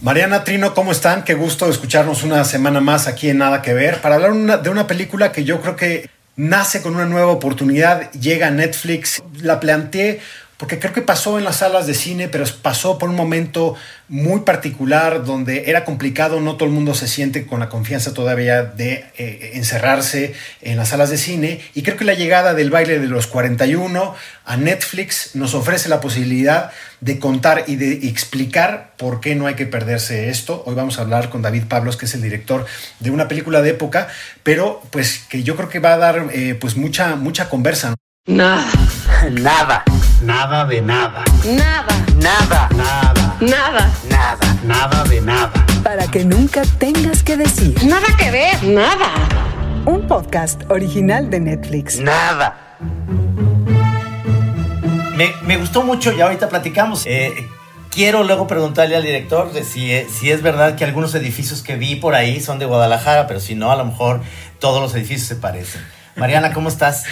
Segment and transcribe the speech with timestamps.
[0.00, 1.24] Mariana Trino, ¿cómo están?
[1.24, 4.86] Qué gusto escucharnos una semana más aquí en Nada que Ver para hablar de una
[4.86, 10.20] película que yo creo que nace con una nueva oportunidad, llega a Netflix, la planteé
[10.58, 13.76] porque creo que pasó en las salas de cine, pero pasó por un momento
[14.08, 18.64] muy particular donde era complicado, no todo el mundo se siente con la confianza todavía
[18.64, 22.98] de eh, encerrarse en las salas de cine, y creo que la llegada del baile
[22.98, 29.20] de los 41 a Netflix nos ofrece la posibilidad de contar y de explicar por
[29.20, 30.64] qué no hay que perderse esto.
[30.66, 32.66] Hoy vamos a hablar con David Pablos, que es el director
[32.98, 34.08] de una película de época,
[34.42, 37.94] pero pues que yo creo que va a dar eh, pues mucha, mucha conversa.
[38.26, 38.66] Nada.
[39.30, 39.84] Nada.
[40.22, 41.24] Nada de nada.
[41.44, 42.06] Nada.
[42.16, 42.68] Nada.
[42.74, 43.36] Nada.
[43.40, 43.92] Nada.
[44.10, 44.58] Nada.
[44.64, 45.52] Nada de nada.
[45.84, 47.76] Para que nunca tengas que decir.
[47.84, 48.64] Nada que ver.
[48.64, 49.12] Nada.
[49.86, 52.00] Un podcast original de Netflix.
[52.00, 52.76] Nada.
[55.46, 57.04] Me, gustó mucho y ahorita platicamos.
[57.06, 57.32] Eh,
[57.88, 61.94] quiero luego preguntarle al director de si, si es verdad que algunos edificios que vi
[61.94, 64.20] por ahí son de Guadalajara, pero si no, a lo mejor
[64.58, 65.80] todos los edificios se parecen.
[66.16, 67.04] Mariana, ¿cómo estás?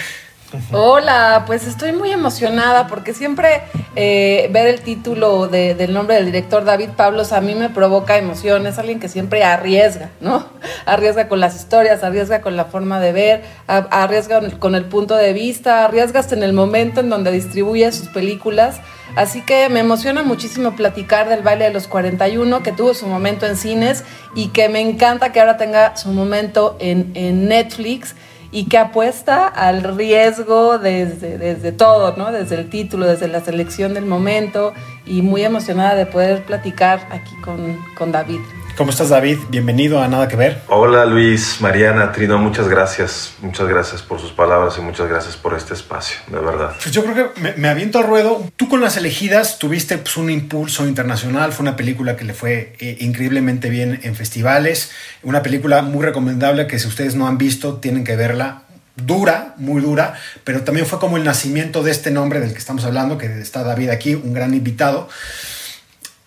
[0.71, 3.63] Hola, pues estoy muy emocionada porque siempre
[3.97, 8.65] eh, ver el título del nombre del director David Pablos a mí me provoca emoción.
[8.65, 10.45] Es alguien que siempre arriesga, ¿no?
[10.85, 15.33] Arriesga con las historias, arriesga con la forma de ver, arriesga con el punto de
[15.33, 18.79] vista, arriesga hasta en el momento en donde distribuye sus películas.
[19.17, 23.45] Así que me emociona muchísimo platicar del baile de los 41, que tuvo su momento
[23.45, 28.15] en cines y que me encanta que ahora tenga su momento en, en Netflix
[28.51, 32.31] y que apuesta al riesgo desde, desde todo, ¿no?
[32.31, 34.73] Desde el título, desde la selección del momento
[35.05, 38.39] y muy emocionada de poder platicar aquí con, con David.
[38.77, 39.39] ¿Cómo estás David?
[39.49, 40.61] Bienvenido a Nada que Ver.
[40.67, 43.33] Hola Luis, Mariana, Trino, muchas gracias.
[43.41, 46.75] Muchas gracias por sus palabras y muchas gracias por este espacio, de verdad.
[46.79, 48.47] Pues yo creo que me, aviento al ruedo.
[48.55, 52.75] Tú con las elegidas tuviste pues, un impulso internacional, fue una película que le fue
[52.77, 54.91] eh, increíblemente bien en festivales,
[55.23, 58.61] una película muy recomendable que si ustedes no han visto tienen que verla.
[58.95, 62.85] Dura, muy dura, pero también fue como el nacimiento de este nombre del que estamos
[62.85, 65.09] hablando, que está David aquí, un gran invitado.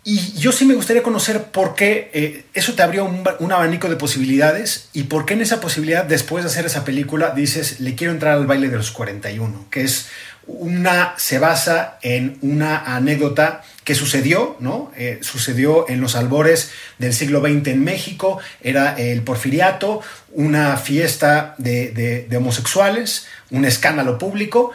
[0.03, 3.97] Y yo sí me gustaría conocer por qué eh, eso te abrió un, abanico de
[3.97, 8.13] posibilidades y por qué en esa posibilidad, después de hacer esa película, dices, le quiero
[8.13, 10.09] entrar al baile de los 41, que es
[10.47, 14.91] una, se basa en una anécdota que sucedió, ¿no?
[14.97, 20.01] Eh, sucedió en los albores del siglo XX en México, era el porfiriato,
[20.33, 24.73] una fiesta de homosexuales, un escándalo público,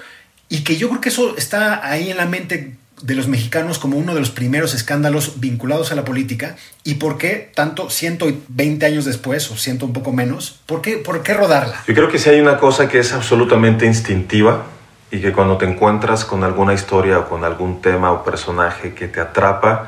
[0.50, 3.97] y que yo creo que eso está ahí en la mente de los mexicanos como
[3.97, 9.05] uno de los primeros escándalos vinculados a la política y por qué tanto 120 años
[9.05, 11.83] después o siento un poco menos, ¿por qué, ¿por qué rodarla?
[11.88, 14.66] Yo creo que si hay una cosa que es absolutamente instintiva
[15.11, 19.07] y que cuando te encuentras con alguna historia o con algún tema o personaje que
[19.07, 19.87] te atrapa,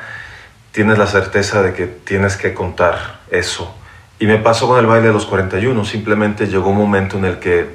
[0.72, 3.74] tienes la certeza de que tienes que contar eso.
[4.20, 7.40] Y me pasó con el baile de los 41, simplemente llegó un momento en el
[7.40, 7.68] que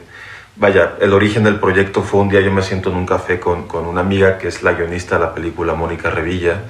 [0.54, 3.66] Vaya, el origen del proyecto fue un día yo me siento en un café con,
[3.66, 6.64] con una amiga que es la guionista de la película, Mónica Revilla.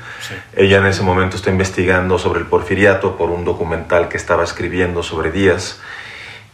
[0.55, 5.03] Ella en ese momento está investigando sobre el porfiriato por un documental que estaba escribiendo
[5.03, 5.81] sobre Díaz.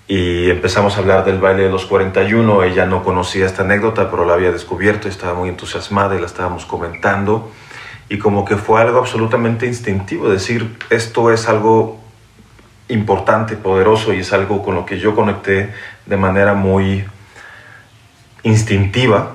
[0.06, 2.62] Y empezamos a hablar del baile de los 41.
[2.62, 6.26] Ella no conocía esta anécdota, pero la había descubierto y estaba muy entusiasmada y la
[6.26, 7.52] estábamos comentando.
[8.08, 12.00] Y como que fue algo absolutamente instintivo, decir, esto es algo
[12.88, 15.74] importante, poderoso y es algo con lo que yo conecté
[16.06, 17.04] de manera muy
[18.42, 19.34] instintiva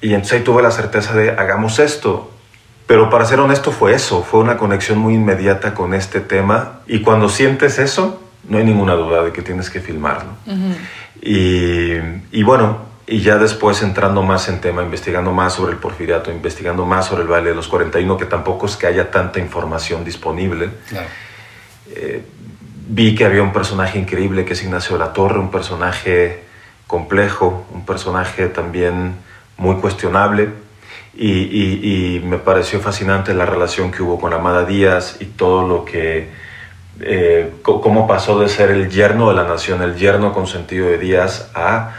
[0.00, 2.30] y entonces ahí tuve la certeza de hagamos esto.
[2.86, 7.00] Pero para ser honesto fue eso, fue una conexión muy inmediata con este tema y
[7.00, 10.30] cuando sientes eso, no hay ninguna duda de que tienes que filmarlo.
[11.20, 11.92] y,
[12.32, 16.86] y, bueno, y ya después entrando más en tema, investigando más sobre el porfiriato, investigando
[16.86, 20.70] más sobre el baile de los 41, que tampoco es que haya tanta información disponible.
[21.90, 22.22] Eh,
[22.88, 26.47] vi que había un personaje increíble que es Ignacio de la Torre, un personaje
[26.88, 29.14] complejo, un personaje también
[29.56, 30.48] muy cuestionable
[31.14, 36.30] y, me pareció fascinante la relación que hubo con Amada Díaz y todo lo que,
[37.00, 40.98] eh, cómo pasó de ser el yerno de la nación, el yerno con sentido de
[40.98, 41.92] Díaz, a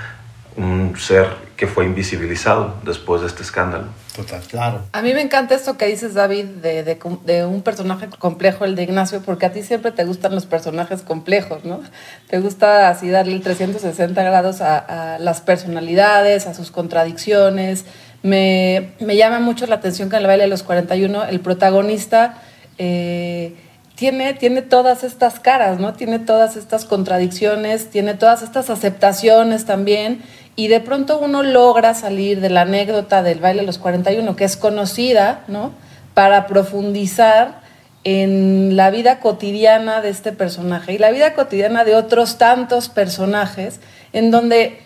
[0.56, 3.86] un ser que fue invisibilizado después de este escándalo.
[4.19, 4.81] Total, claro.
[4.92, 9.21] A mí me encanta esto que dices, David, de, un personaje complejo, el de Ignacio,
[9.21, 11.80] porque a ti siempre te gustan los personajes complejos, ¿no?
[12.27, 17.86] Te gusta así darle el 360 grados a, las personalidades, a sus contradicciones.
[18.21, 22.42] Me, me, llama mucho la atención que en el baile de los 41 el protagonista...
[22.77, 23.56] Eh,
[23.95, 25.92] tiene, tiene todas estas caras, ¿no?
[25.92, 30.21] Tiene todas estas contradicciones, tiene todas estas aceptaciones también,
[30.60, 34.44] y de pronto uno logra salir de la anécdota del baile de los 41, que
[34.44, 35.72] es conocida, ¿no?
[36.14, 37.62] Para profundizar
[38.04, 43.80] en la vida cotidiana de este personaje y la vida cotidiana de otros tantos personajes,
[44.12, 44.82] en donde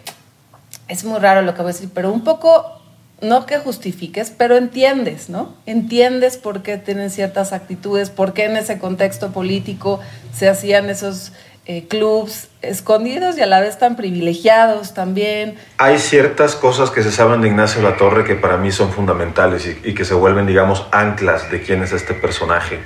[0.90, 2.80] es muy raro lo que voy a decir, pero un poco,
[3.22, 5.56] no que justifiques, pero entiendes, ¿no?
[5.66, 10.00] Entiendes por qué tienen ciertas actitudes, por qué en ese contexto político
[10.36, 11.32] se hacían esos
[11.66, 15.56] eh, clubs escondidos y a la vez tan privilegiados también.
[15.78, 19.66] Hay ciertas cosas que se saben de Ignacio La Torre que para mí son fundamentales
[19.66, 22.80] y, y que se vuelven, digamos, anclas de quién es este personaje.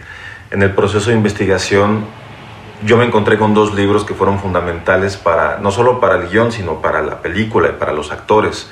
[0.52, 2.06] En el proceso de investigación
[2.84, 6.52] yo me encontré con dos libros que fueron fundamentales para, no solo para el guion,
[6.52, 8.70] sino para la película y para los actores.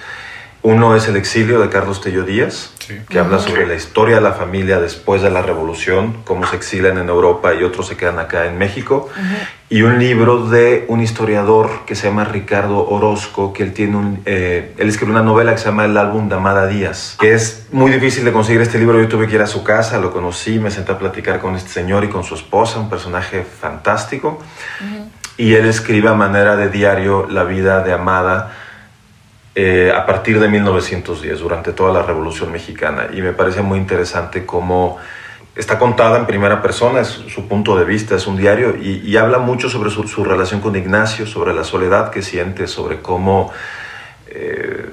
[0.65, 2.71] Uno es El exilio de Carlos Tello Díaz,
[3.07, 6.97] que habla sobre la historia de la familia después de la revolución, cómo se exilan
[6.97, 9.07] en Europa y otros se quedan acá en México.
[9.69, 14.23] Y un libro de un historiador que se llama Ricardo Orozco, que él tiene un,
[14.25, 17.67] eh, él escribió una novela que se llama El álbum de Amada Díaz, que es
[17.71, 18.99] muy difícil de conseguir este libro.
[18.99, 21.69] Yo tuve que ir a su casa, lo conocí, me senté a platicar con este
[21.69, 24.41] señor y con su esposa, un personaje fantástico.
[25.37, 28.64] Y él escribe a manera de diario la vida de Amada
[29.57, 33.07] eh, a partir de 1910, durante toda la Revolución Mexicana.
[33.13, 34.97] Y me parece muy interesante cómo
[35.55, 39.15] está contada en primera persona, es su punto de vista, es un diario, y, y
[39.15, 43.53] habla mucho sobre su, su, relación con Ignacio, sobre la soledad que siente, sobre cómo
[44.27, 44.89] eh,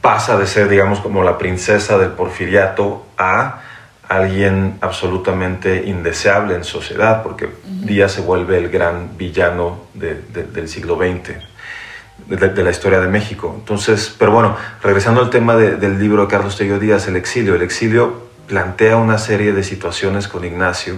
[0.00, 3.62] pasa de ser, digamos, como la princesa del porfiriato a
[4.08, 7.80] alguien absolutamente indeseable en sociedad, porque uh -huh.
[7.80, 11.51] Díaz se vuelve el gran villano de, de, del siglo XX
[12.26, 13.54] de, de, la historia de México.
[13.58, 17.54] Entonces, pero bueno, regresando al tema de, del libro de Carlos Tello Díaz, El exilio.
[17.54, 20.96] El exilio plantea una serie de situaciones con Ignacio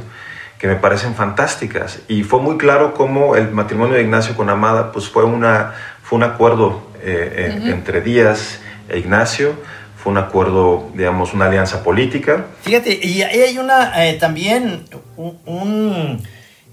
[0.58, 4.92] que me parecen fantásticas y fue muy claro cómo el matrimonio de Ignacio con Amada
[4.92, 7.72] pues fue, una, fue un acuerdo eh, uh -huh.
[7.72, 9.54] entre Díaz e Ignacio,
[9.96, 12.46] fue un acuerdo, digamos, una alianza política.
[12.62, 14.84] Fíjate, y hay una eh, también
[15.16, 16.22] un, un,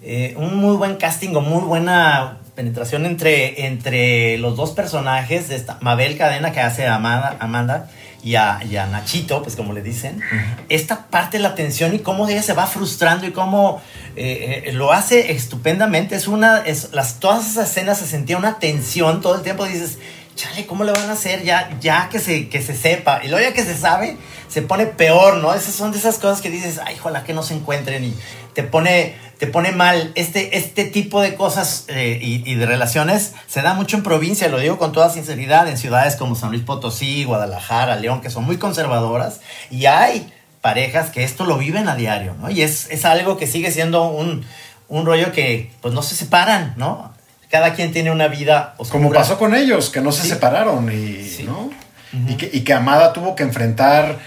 [0.04, 5.56] eh, un muy buen casting o muy buena penetración entre, entre los dos personajes de
[5.56, 7.90] esta Mabel Cadena que hace a Amanda, Amanda
[8.24, 10.66] y, a, y, a, Nachito, pues como le dicen, uh -huh.
[10.70, 13.82] esta parte de la tensión y cómo ella se va frustrando y cómo
[14.16, 16.16] eh, eh, lo hace estupendamente.
[16.16, 19.66] Es una, es, las, todas esas escenas se sentía una tensión todo el tiempo.
[19.66, 19.98] Dices,
[20.36, 23.22] chale, ¿cómo le van a hacer ya, ya que, se, que se sepa?
[23.24, 24.18] Y luego ya que se sabe,
[24.48, 25.54] se pone peor, ¿no?
[25.54, 28.14] Esas son de esas cosas que dices, ay, ojalá que no se encuentren y
[28.54, 30.12] te pone, te pone mal.
[30.16, 34.48] Este, este tipo de cosas eh, y, y, de relaciones se da mucho en provincia,
[34.48, 38.44] lo digo con toda sinceridad, en ciudades como San Luis Potosí, Guadalajara, León, que son
[38.44, 40.32] muy conservadoras y hay
[40.62, 42.50] parejas que esto lo viven a diario, ¿no?
[42.50, 44.46] Y es, es algo que sigue siendo un,
[44.88, 47.11] un rollo que pues no se separan, ¿no?
[47.52, 49.04] Cada quien tiene una vida oscura.
[49.04, 50.30] Como pasó con ellos, que no se sí.
[50.30, 51.44] separaron y, sí.
[51.44, 51.64] ¿no?
[51.64, 51.72] Uh
[52.14, 52.32] -huh.
[52.32, 54.20] y, que, y que Amada tuvo que enfrentar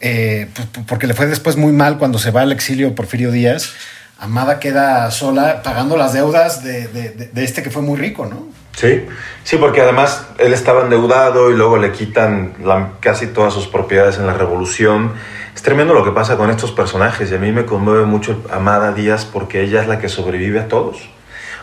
[0.00, 0.48] eh,
[0.86, 3.72] porque le fue después muy mal cuando se va al exilio Porfirio Díaz,
[4.20, 8.48] Amada queda sola pagando las deudas de, de, de, este que fue muy rico, ¿no?
[8.76, 9.04] Sí,
[9.44, 14.18] sí, porque además él estaba endeudado y luego le quitan la, casi todas sus propiedades
[14.18, 15.12] en la revolución.
[15.54, 18.92] Es tremendo lo que pasa con estos personajes y a mí me conmueve mucho Amada
[18.92, 21.08] Díaz porque ella es la que sobrevive a todos.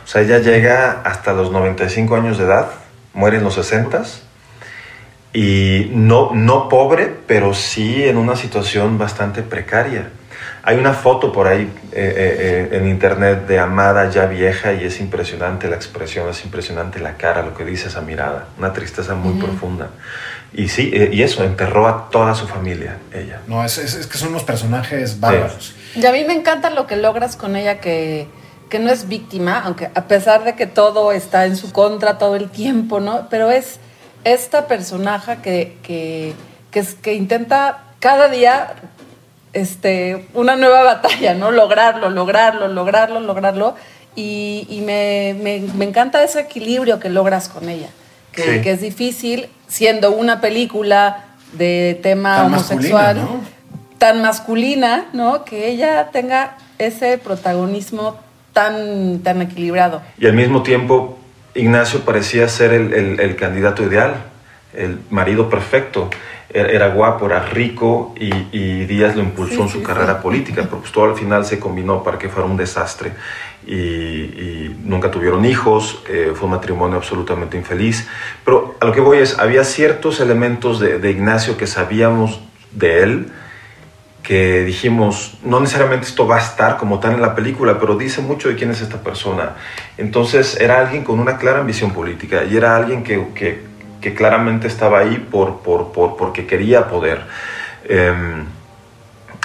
[0.06, 2.68] O sea, ella llega hasta los 95 años de edad,
[3.16, 4.04] muere en los 60
[5.34, 10.10] y no, no pobre, pero sí en una situación bastante precaria.
[10.62, 15.00] Hay una foto por ahí eh, eh, en internet de Amada ya vieja y es
[15.00, 19.34] impresionante la expresión, es impresionante la cara, lo que dice esa mirada, una tristeza muy
[19.34, 19.40] mm.
[19.40, 19.90] profunda.
[20.54, 23.42] Y sí, eh, y eso, enterró a toda su familia, ella.
[23.48, 25.76] No, es, es, es que son unos personajes bárbaros.
[25.94, 26.00] Sí.
[26.00, 28.28] Y a mí me encanta lo que logras con ella, que,
[28.76, 32.36] que no es víctima, aunque a pesar de que todo está en su contra todo
[32.36, 33.30] el tiempo, ¿no?
[33.30, 33.80] Pero es
[34.26, 36.34] esta personaje que, que,
[36.72, 38.74] que, que intenta cada día
[39.54, 41.52] este, una nueva batalla, ¿no?
[41.52, 43.76] Lograrlo, lograrlo, lograrlo, lograrlo.
[44.14, 47.88] Y, y me, me, me, encanta ese equilibrio que logras con ella,
[48.34, 48.62] que, sí.
[48.62, 53.98] que es difícil siendo una película de tema tan homosexual, masculina, ¿no?
[54.00, 55.46] tan masculina, ¿no?
[55.46, 58.18] Que ella tenga ese protagonismo
[58.56, 60.02] tan, tan equilibrado.
[60.18, 61.20] Y al mismo tiempo,
[61.54, 64.16] Ignacio parecía ser el, el, el candidato ideal,
[64.74, 66.10] el marido perfecto
[66.56, 70.20] era guapo, era rico y, y Díaz lo impulsó sí, en su sí, carrera sí.
[70.24, 73.12] política, pero pues todo al final se combinó para que fuera un desastre
[73.68, 78.08] y, y nunca tuvieron hijos, eh, fue un matrimonio absolutamente infeliz.
[78.46, 82.40] Pero a lo que voy es, había ciertos elementos de, de Ignacio que sabíamos
[82.72, 83.28] de él,
[84.26, 88.22] que dijimos, no necesariamente esto va a estar como tal en la película, pero dice
[88.22, 89.56] mucho de quién es esta persona.
[89.98, 94.68] Entonces era alguien con una clara ambición política y era alguien que, que que claramente
[94.68, 97.26] estaba ahí por, por, por, porque quería poder.
[97.86, 98.44] Eh,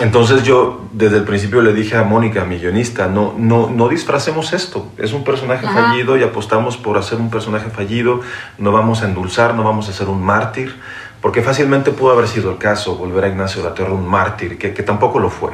[0.00, 4.52] Entonces yo desde el principio le dije a Mónica, mi guionista, no, no, no disfracemos
[4.52, 4.90] esto.
[4.96, 8.20] Es un personaje fallido y apostamos por hacer un personaje fallido.
[8.56, 10.74] No vamos a endulzar, no vamos a ser un mártir,
[11.20, 14.56] porque fácilmente pudo haber sido el caso, volver a Ignacio de la Torre un mártir,
[14.58, 15.52] que, que tampoco lo fue.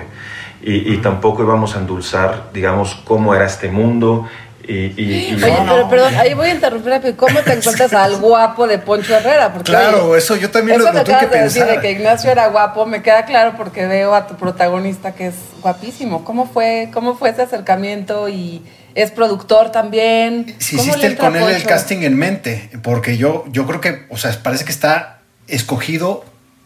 [0.62, 4.26] Y, y tampoco íbamos a endulzar, digamos, cómo era este mundo
[4.68, 7.16] y, y- y- Oye, pero perdón, ahí voy a interrumpir rápido.
[7.16, 9.52] ¿Cómo te encuentras al guapo de Poncho Herrera?
[9.52, 11.76] Porque, Claro, oye, eso yo también eso lo, lo que tuve que de decir pensar.
[11.76, 15.34] de que Ignacio era guapo, me queda claro porque veo a tu protagonista que es
[15.62, 16.24] guapísimo.
[16.24, 18.28] ¿Cómo fue, cómo fue ese acercamiento?
[18.28, 18.60] Y
[18.96, 20.56] es productor también.
[20.58, 23.80] Si ¿Cómo le hiciste el- con él el casting en mente, porque yo, yo creo
[23.80, 25.15] que, o sea, parece que está
[25.48, 26.24] escogido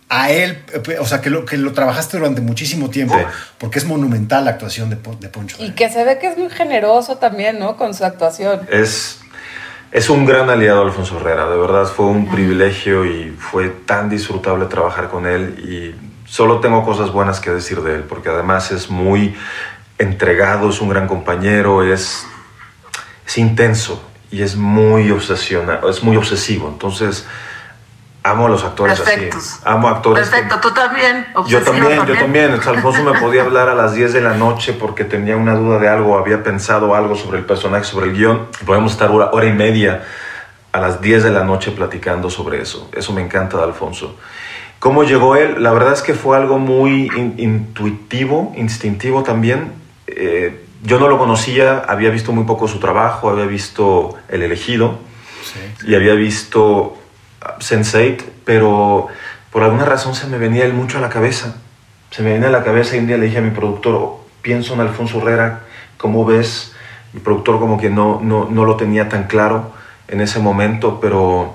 [0.09, 0.59] a él,
[1.01, 3.25] o sea, que lo, que lo trabajaste durante muchísimo tiempo, Sí.
[3.59, 5.57] porque es monumental la actuación de Poncho.
[5.61, 7.77] Y que se ve que es muy generoso también, ¿no?
[7.77, 8.61] Con su actuación.
[8.73, 9.21] es,
[9.93, 14.67] es un gran aliado Alfonso Herrera, de verdad fue un privilegio y fue tan disfrutable
[14.67, 15.95] trabajar con él y
[16.29, 19.37] solo tengo cosas buenas que decir de él, porque además es muy
[19.99, 22.25] entregado, es un gran compañero, es,
[23.27, 27.27] es intenso y es muy obsesionado, es muy obsesivo, entonces
[28.23, 29.55] amo a los actores Perfectos.
[29.55, 31.27] así, amo actores que- Perfecto, tú también.
[31.35, 32.53] yo obsesivo también, yo también.
[32.53, 35.89] Alfonso me podía hablar a las 10 de la noche porque tenía una duda de
[35.89, 38.49] algo, había pensado algo sobre el personaje, sobre el guion.
[38.67, 40.03] Podemos estar hora, hora y media
[40.73, 42.89] a las 10 de la noche platicando sobre eso.
[42.95, 44.17] Eso me encanta de Alfonso.
[44.79, 45.63] ¿Cómo llegó él?
[45.63, 49.73] La verdad es que fue algo muy in- intuitivo, instintivo también.
[50.07, 54.99] Eh, yo no lo conocía, había visto muy poco su trabajo, había visto El elegido
[55.87, 56.97] y había visto
[57.41, 59.09] Sense8, pero
[59.51, 61.57] por alguna razón se me venía él mucho a la cabeza.
[62.11, 64.27] Se me venía a la cabeza y un día le dije a mi productor, "Oh,
[64.43, 65.61] pienso en Alfonso Herrera,
[65.97, 66.73] ¿cómo ves?
[67.13, 69.73] Mi productor como que no, no, no lo tenía tan claro
[70.09, 71.55] en ese momento, pero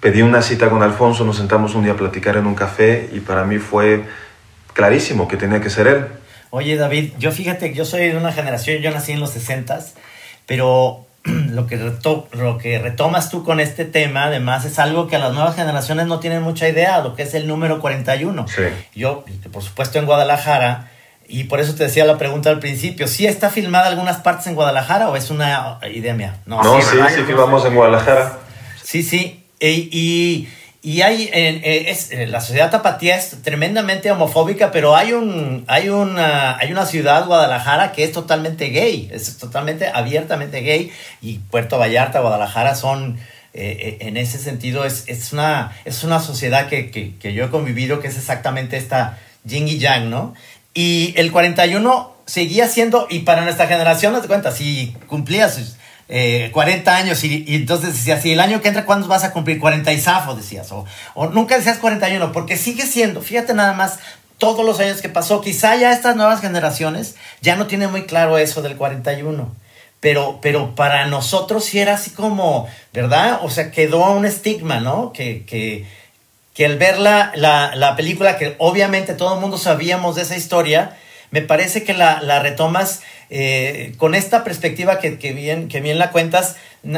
[0.00, 3.20] pedí una cita con Alfonso, nos sentamos un día a platicar en un café y
[3.20, 4.04] para mí fue
[4.72, 6.06] clarísimo que tenía que ser él.
[6.50, 9.78] Oye, David, yo fíjate yo soy de una generación, yo nací en los 60
[10.46, 11.05] pero
[11.50, 15.18] lo que, reto- lo que retomas tú con este tema, además, es algo que a
[15.18, 18.46] las nuevas generaciones no tienen mucha idea, lo que es el número 41.
[18.48, 18.62] Sí.
[18.94, 20.90] Yo, por supuesto, en Guadalajara,
[21.28, 24.54] y por eso te decía la pregunta al principio, ¿sí está filmada algunas partes en
[24.54, 26.36] Guadalajara o es una idea mía?
[26.46, 28.38] No, sí, sí, filmamos en Guadalajara.
[28.82, 29.42] Sí, sí.
[29.58, 30.48] Y,
[30.82, 35.88] y hay, eh, es, eh, la sociedad tapatía es tremendamente homofóbica, pero hay, un, hay,
[35.88, 41.78] una, hay una ciudad, Guadalajara, que es totalmente gay, es totalmente abiertamente gay, y Puerto
[41.78, 43.18] Vallarta, Guadalajara son,
[43.52, 47.46] eh, eh, en ese sentido, es, es, una, es una sociedad que, que, que yo
[47.46, 50.34] he convivido, que es exactamente esta yin y yang, ¿no?
[50.72, 55.76] Y el 41 seguía siendo, y para nuestra generación, no te cuenta, si cumplías
[56.08, 59.32] eh, 40 años y, y entonces decías, si el año que entra, ¿cuándo vas a
[59.32, 59.58] cumplir?
[59.58, 60.84] 40 y zafo, decías, o,
[61.14, 63.98] o nunca decías 41, porque sigue siendo, fíjate nada más,
[64.38, 68.38] todos los años que pasó, quizá ya estas nuevas generaciones ya no tienen muy claro
[68.38, 69.54] eso del 41.
[70.00, 73.40] Pero, pero para nosotros sí era así como, ¿verdad?
[73.42, 75.12] O sea, quedó un estigma, ¿no?
[75.12, 75.86] Que, que,
[76.54, 80.36] que al ver la, la, la película, que obviamente todo el mundo sabíamos de esa
[80.36, 80.96] historia,
[81.30, 85.98] me parece que la, la retomas eh, con esta perspectiva que, que bien, que bien
[85.98, 86.56] la cuentas,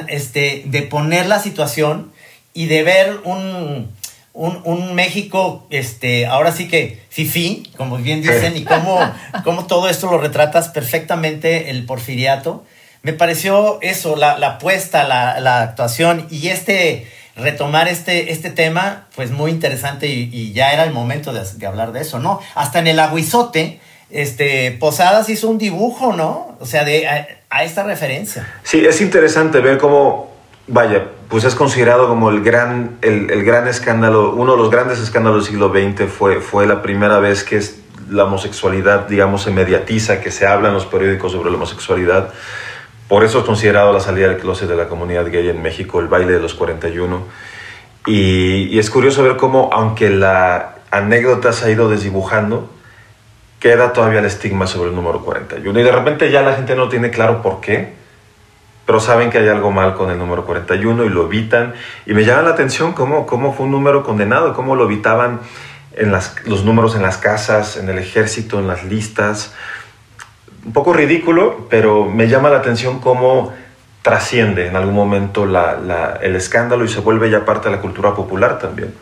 [0.09, 2.13] este, de poner la situación
[2.53, 3.91] y de ver un,
[4.33, 8.99] un, un México, este, ahora sí que fifí, como bien dicen, y cómo,
[9.45, 12.65] cómo todo esto lo retratas perfectamente, el porfiriato.
[13.03, 17.07] Me pareció eso, la, la apuesta, la, la actuación y este
[17.39, 21.67] retomar este, este tema, pues muy interesante y, y ya era el momento de, de
[21.67, 22.41] hablar de eso, ¿no?
[22.55, 26.57] Hasta en el aguizote, este, Posadas hizo un dibujo, ¿no?
[26.61, 28.47] O sea, de, a, esta referencia.
[28.63, 30.33] Sí, es interesante ver cómo,
[30.67, 34.99] vaya, pues es considerado como el gran, el, el gran escándalo, uno de los grandes
[34.99, 37.61] escándalos del siglo XX fue, fue la primera vez que
[38.11, 42.31] la homosexualidad, digamos, se mediatiza, que se habla en los periódicos sobre la homosexualidad.
[43.09, 46.09] Por eso es considerado la salida del closet de la comunidad gay en México, el
[46.09, 47.23] baile de los 41.
[48.07, 52.71] Y, y es curioso ver cómo, aunque la anécdota se ha ido desdibujando,
[53.61, 55.79] queda todavía el estigma sobre el número 41.
[55.79, 57.95] Y de repente ya la gente no tiene claro por qué,
[58.87, 61.75] pero saben que hay algo mal con el número 41 y lo evitan.
[62.07, 65.41] Y me llama la atención cómo, cómo fue un número condenado, cómo lo evitaban
[65.95, 69.55] en los números en las casas, en el ejército, en las listas.
[70.65, 73.53] Un poco ridículo, pero me llama la atención cómo
[74.03, 78.59] trasciende en algún momento el escándalo y se vuelve ya parte de la cultura popular
[78.59, 78.95] también.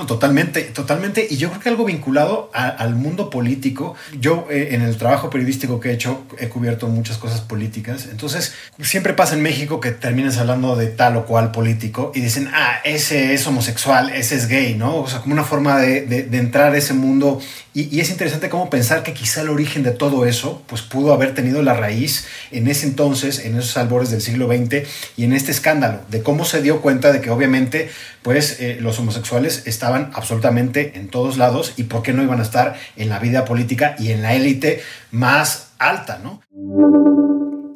[0.00, 1.26] No, totalmente, totalmente.
[1.28, 3.94] Y yo creo que algo vinculado a- al mundo político.
[4.18, 8.08] Yo eh, en el trabajo periodístico que he hecho he cubierto muchas cosas políticas.
[8.10, 12.48] Entonces, siempre pasa en México que terminas hablando de tal o cual político y dicen,
[12.54, 14.96] ah, ese es homosexual, ese es gay, ¿no?
[14.96, 17.38] O sea, como una forma de, de- de entrar a ese mundo.
[17.74, 21.12] Y, y es interesante cómo pensar que quizá el origen de todo eso, pues pudo
[21.12, 24.88] haber tenido la raíz en ese entonces, en esos albores del siglo XX
[25.18, 27.90] y en este escándalo, de cómo se dio cuenta de que obviamente,
[28.22, 32.42] pues eh, los homosexuales estaban absolutamente en todos lados y por qué no iban a
[32.42, 36.40] estar en la vida política y en la élite más alta, ¿no?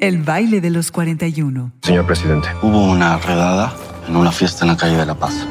[0.01, 1.73] El baile de los 41.
[1.83, 3.75] Señor presidente, Hubo una redada
[4.09, 5.47] en una fiesta en la calle de La Paz.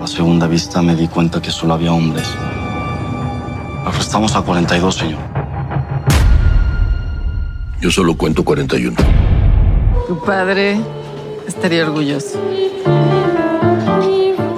[0.00, 2.26] A segunda vista me di cuenta que solo había hombres.
[3.84, 5.18] Arrestamos a 42, señor.
[7.80, 8.96] Yo solo cuento 41.
[10.06, 10.78] Tu padre
[11.46, 12.38] estaría orgulloso.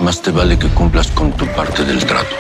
[0.03, 2.35] Más te vale que cumplas con tu parte del trato.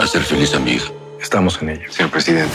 [0.00, 0.92] Hacer feliz a mi hija.
[1.20, 1.90] estamos en ello.
[1.90, 2.54] Señor presidente.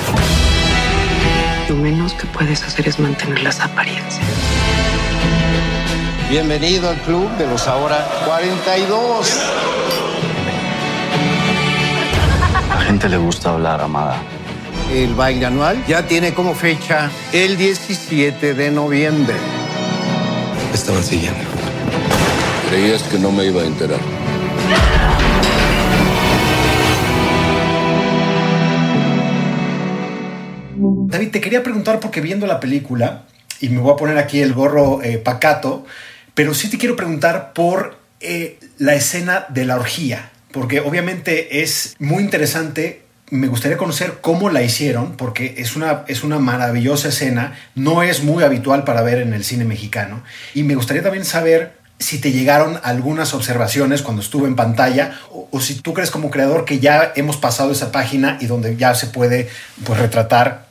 [1.67, 4.25] Lo menos que puedes hacer es mantener las apariencias.
[6.29, 9.41] Bienvenido al club de los ahora 42.
[12.71, 14.21] A la gente le gusta hablar, Amada.
[14.93, 19.35] El baile anual ya tiene como fecha el 17 de noviembre.
[20.73, 21.66] Estaban siguiendo.
[22.77, 23.99] Creías que no me iba a enterar.
[30.75, 33.23] David, te quería preguntar porque viendo la película,
[33.59, 35.87] y me voy a poner aquí el gorro eh, pacato,
[36.35, 41.95] pero sí te quiero preguntar por eh, la escena de la orgía, porque obviamente es
[41.97, 43.01] muy interesante.
[43.31, 48.23] Me gustaría conocer cómo la hicieron, porque es una, es una maravillosa escena, no es
[48.23, 50.21] muy habitual para ver en el cine mexicano,
[50.53, 55.47] y me gustaría también saber si te llegaron algunas observaciones cuando estuvo en pantalla o,
[55.51, 58.93] o si tú crees como creador que ya hemos pasado esa página y donde ya
[58.95, 59.49] se puede
[59.83, 60.67] pues, retratar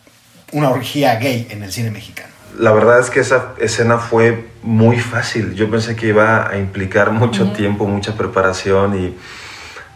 [0.52, 2.28] una orgía gay en el cine mexicano.
[2.58, 5.54] La verdad es que esa escena fue muy fácil.
[5.54, 9.16] Yo pensé que iba a implicar mucho tiempo, mucha preparación y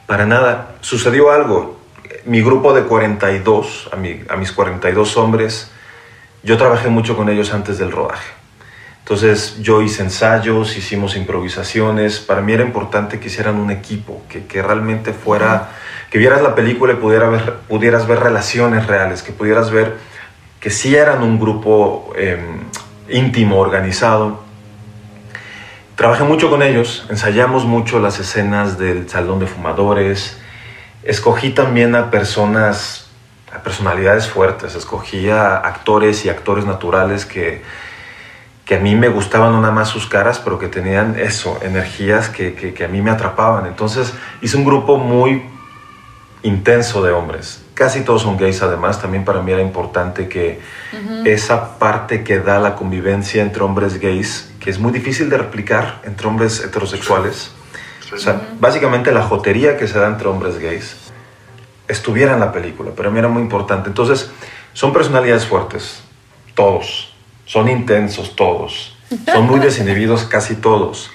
[0.06, 0.74] para nada.
[0.80, 1.80] Sucedió algo.
[2.26, 5.70] Mi grupo de 42, a, mi- a mis 42 hombres,
[6.42, 8.28] yo trabajé mucho con ellos antes del rodaje.
[9.10, 12.20] Entonces yo hice ensayos, hicimos improvisaciones.
[12.20, 15.70] Para mí era importante que hicieran un equipo, que, que realmente fuera,
[16.12, 19.96] que vieras la película y pudiera ver, pudieras ver relaciones reales, que pudieras ver
[20.60, 22.38] que sí eran un grupo eh,
[23.08, 24.44] íntimo, organizado.
[25.96, 30.38] Trabajé mucho con ellos, ensayamos mucho las escenas del salón de fumadores.
[31.02, 33.08] Escogí también a personas,
[33.52, 34.76] a personalidades fuertes.
[34.76, 37.64] Escogí a actores y actores naturales que,
[38.70, 42.28] que a mí me gustaban no nada más sus caras, pero que tenían eso, energías
[42.28, 43.66] que, que, que a mí me atrapaban.
[43.66, 45.42] Entonces hice un grupo muy
[46.44, 47.64] intenso de hombres.
[47.74, 49.02] Casi todos son gays además.
[49.02, 50.60] También para mí era importante que
[51.24, 56.00] esa parte que da la convivencia entre hombres gays, que es muy difícil de replicar
[56.04, 57.50] entre hombres heterosexuales,
[58.14, 60.94] o sea, básicamente la jotería que se da entre hombres gays,
[61.88, 62.92] estuviera en la película.
[62.92, 63.88] Para mí era muy importante.
[63.88, 64.30] Entonces,
[64.74, 66.04] son personalidades fuertes,
[66.54, 67.09] todos.
[67.50, 68.96] Son intensos todos.
[69.32, 71.10] Son muy desinhibidos casi todos.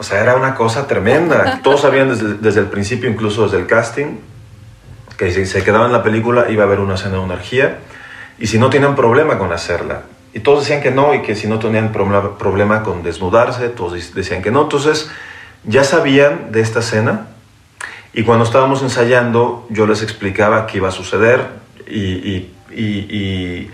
[0.00, 1.60] O sea, era una cosa tremenda.
[1.62, 4.16] Todos sabían desde, desde el principio, incluso desde el casting,
[5.16, 7.78] que si se quedaba en la película iba a haber una escena de energía
[8.38, 10.02] y si no tenían problema con hacerla.
[10.32, 13.92] Y todos decían que no y que si no tenían problema, problema con desnudarse, todos
[13.94, 14.62] dec- decían que no.
[14.62, 15.08] Entonces
[15.64, 17.26] ya sabían de esta escena
[18.12, 21.46] y cuando estábamos ensayando yo les explicaba qué iba a suceder
[21.88, 23.70] y- y- y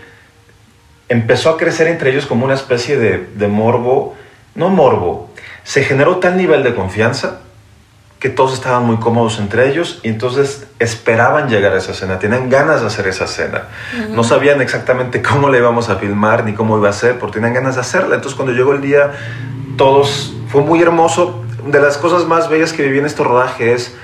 [1.09, 4.17] empezó a crecer entre ellos como una especie de, de morbo,
[4.55, 5.31] no morbo,
[5.65, 7.41] se generó tal nivel de confianza
[8.19, 12.49] que todos estaban muy cómodos entre ellos y entonces esperaban llegar a esa escena, tenían
[12.49, 13.65] ganas de hacer esa escena.
[14.11, 17.53] No sabían exactamente cómo la íbamos a filmar ni cómo iba a ser, pero tenían
[17.53, 18.15] ganas de hacerla.
[18.15, 19.13] Entonces cuando llegó el día,
[19.77, 21.45] todos, fue muy hermoso.
[21.67, 23.95] De las cosas más bellas que viví en este rodaje es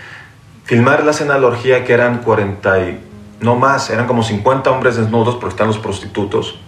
[0.64, 3.00] filmar la escena de la orgía que eran 40 y
[3.40, 6.60] no más, eran como 50 hombres desnudos porque están los prostitutos.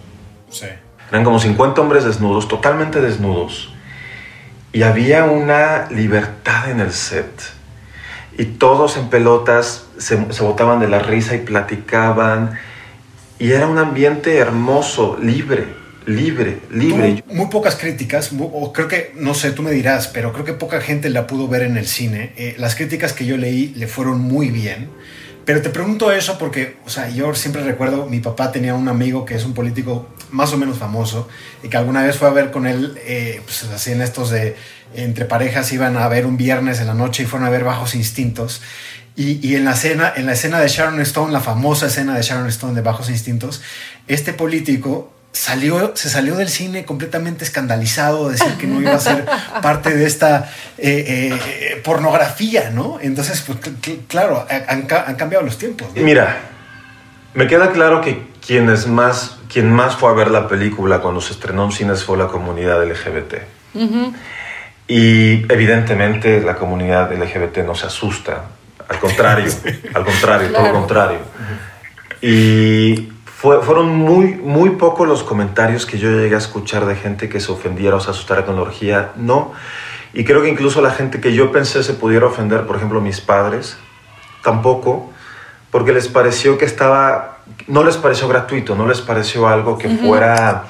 [0.54, 0.66] Sí.
[1.10, 3.72] Eran como 50 hombres desnudos, totalmente desnudos.
[4.72, 7.30] Y había una libertad en el set.
[8.36, 12.58] Y todos en pelotas se, se botaban de la risa y platicaban.
[13.38, 15.66] Y era un ambiente hermoso, libre,
[16.06, 17.22] libre, libre.
[17.22, 20.52] Tuvo muy pocas críticas, o creo que, no sé, tú me dirás, pero creo que
[20.52, 22.32] poca gente la pudo ver en el cine.
[22.36, 24.90] Eh, las críticas que yo leí le fueron muy bien,
[25.44, 29.24] Pero te pregunto eso porque, o sea, yo siempre recuerdo, mi papá tenía un amigo
[29.24, 31.28] que es un político más o menos famoso
[31.62, 34.57] y que alguna vez fue a ver con él, eh, pues así en estos de,
[34.94, 37.94] entre parejas iban a ver un viernes en la noche y fueron a ver Bajos
[37.94, 38.62] Instintos.
[39.16, 42.22] Y, y en, la escena, en la escena de Sharon Stone, la famosa escena de
[42.22, 43.62] Sharon Stone de Bajos Instintos,
[44.09, 49.27] este político salió, se salió del cine completamente escandalizado, decir que no iba a ser
[49.61, 52.99] parte de esta eh, eh, pornografía, ¿no?
[53.03, 55.88] Entonces, pues cl- claro, han, ca- han cambiado los tiempos.
[55.94, 56.03] ¿no?
[56.03, 56.37] Mira,
[57.35, 61.33] me queda claro que quienes más, quien más fue a ver la película cuando se
[61.33, 63.35] estrenó en cines fue la comunidad LGBT.
[64.87, 68.44] Y evidentemente la comunidad LGBT no se asusta,
[68.88, 69.51] al contrario,
[69.94, 71.18] al contrario, todo lo contrario.
[72.20, 73.09] Y
[73.44, 77.40] fue- fueron muy, muy pocos los comentarios que yo llegué a escuchar de gente que
[77.40, 79.52] se ofendiera o se asustara con la orgía, no.
[80.14, 83.20] Y creo que incluso la gente que yo pensé se pudiera ofender, por ejemplo, mis
[83.20, 83.76] padres,
[84.42, 85.11] tampoco,
[85.70, 90.64] porque les pareció que estaba, no les pareció gratuito, no les pareció algo que fuera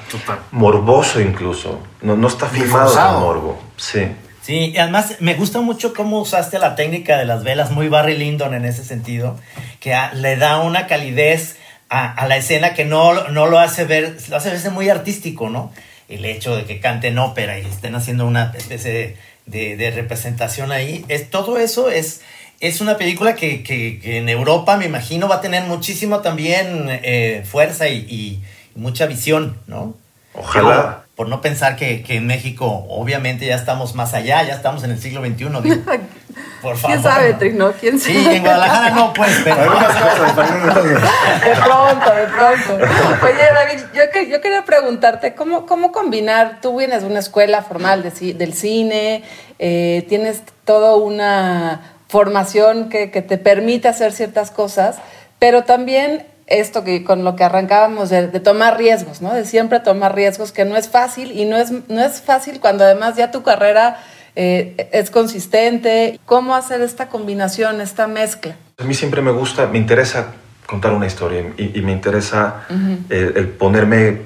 [0.51, 1.79] morboso incluso.
[2.01, 3.61] No, no está filmado con morbo.
[3.77, 4.05] Sí.
[4.41, 8.17] Sí, y además me gusta mucho cómo usaste la técnica de las velas, muy Barry
[8.17, 9.37] Lyndon en ese sentido,
[9.79, 11.57] que a- le da una calidez
[11.89, 15.49] a, a la escena que no, no lo hace ver, lo hace verse muy artístico,
[15.49, 15.71] ¿no?
[16.09, 21.03] El hecho de que canten ópera y estén haciendo una especie de, de representación ahí,
[21.07, 22.21] es, todo eso es,
[22.59, 27.43] es una película que, que- en Europa, me imagino, va a tener muchísimo también eh,
[27.49, 28.41] fuerza y
[28.75, 29.95] mucha visión, ¿no?
[30.37, 31.01] Ojalá.
[31.15, 34.91] Por no pensar que, que en México, obviamente, ya estamos más allá, ya estamos en
[34.91, 35.35] el siglo XXI.
[35.63, 35.81] digo.
[36.61, 36.97] Por favor.
[36.97, 37.71] ¿Quién sabe, Trino?
[37.79, 38.13] ¿Quién sabe?
[38.15, 39.55] Sí, en Guadalajara no, pues, pero.
[39.61, 40.35] Algunas cosas.
[40.35, 42.85] De pronto, de pronto.
[43.25, 46.59] Oye, David, yo, que- yo quería preguntarte, ¿cómo, ¿cómo combinar?
[46.61, 49.23] Tú vienes de una escuela formal de del cine,
[49.59, 54.97] eh, tienes toda una formación que, que te permite hacer ciertas cosas,
[55.39, 59.33] pero también esto que con lo que arrancábamos de, de tomar riesgos, ¿no?
[59.33, 62.83] De siempre tomar riesgos, que no es fácil y no es, no es fácil cuando
[62.83, 64.03] además ya tu carrera
[64.35, 66.19] eh, es consistente.
[66.25, 68.55] ¿Cómo hacer esta combinación, esta mezcla?
[68.77, 70.33] A mí siempre me gusta, me interesa
[70.67, 72.65] contar una historia y, y me interesa
[73.09, 74.21] el, el ponerme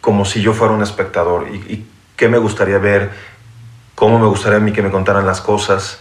[0.00, 3.10] como si yo fuera un espectador y, y qué me gustaría ver,
[3.94, 6.00] cómo me gustaría a mí que me contaran las cosas.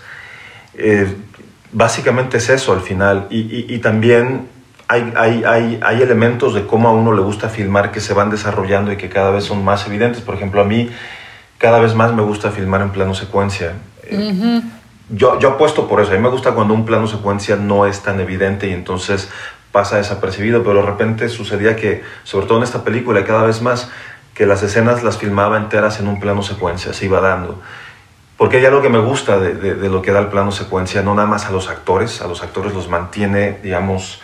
[0.74, 1.14] Eh,
[1.72, 4.55] básicamente es eso al final y también
[4.88, 8.30] hay, hay, hay, hay elementos de cómo a uno le gusta filmar que se van
[8.30, 10.22] desarrollando y que cada vez son más evidentes.
[10.22, 10.90] Por ejemplo, a mí
[11.58, 13.74] cada vez más me gusta filmar en plano secuencia.
[14.04, 14.62] Eh,
[15.10, 16.12] yo, yo apuesto por eso.
[16.12, 19.30] A mí me gusta cuando un plano secuencia no es tan evidente y entonces
[19.72, 23.90] pasa desapercibido, pero de repente sucedía que, sobre todo en esta película cada vez más,
[24.34, 27.62] que las escenas las filmaba enteras en un plano secuencia, se iba dando.
[28.38, 31.02] Porque hay algo que me gusta de, de- de lo que da el plano secuencia,
[31.02, 34.22] no nada más a los actores, a los actores los mantiene, digamos,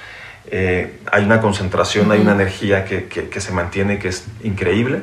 [0.48, 5.02] eh, hay una concentración, hay una energía que, que- que se mantiene que es increíble.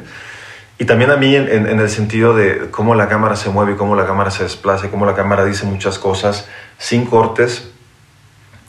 [0.78, 3.76] Y también a mí en, en- en el sentido de cómo la cámara se mueve,
[3.76, 6.46] cómo la cámara se desplaza, cómo la cámara dice muchas cosas
[6.78, 7.68] sin cortes,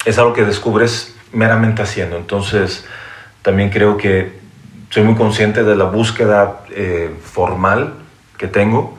[0.06, 2.18] es algo que descubres meramente haciendo.
[2.18, 2.86] Entonces,
[3.42, 4.40] también creo que
[4.90, 7.94] soy muy consciente de la búsqueda eh, formal
[8.38, 8.98] que tengo,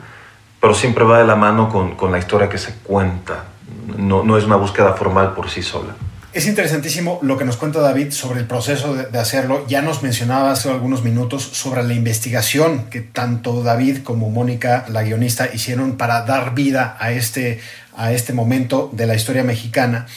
[0.61, 3.45] pero siempre va de la mano con, con la historia que se cuenta.
[3.97, 5.95] No, no es una búsqueda formal por sí sola.
[6.33, 9.65] Es interesantísimo lo que nos cuenta David sobre el proceso de, de hacerlo.
[9.67, 15.03] Ya nos mencionaba hace algunos minutos sobre la investigación que tanto David como Mónica, la
[15.03, 17.59] guionista, hicieron para dar vida a este,
[17.97, 20.07] a este momento de la historia mexicana.